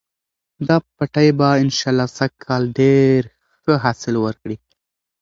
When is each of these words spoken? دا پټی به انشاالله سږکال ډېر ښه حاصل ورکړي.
دا 0.67 0.77
پټی 0.95 1.27
به 1.37 1.47
انشاالله 1.63 2.07
سږکال 2.17 2.63
ډېر 2.79 3.19
ښه 3.61 3.73
حاصل 3.83 4.13
ورکړي. 4.25 4.57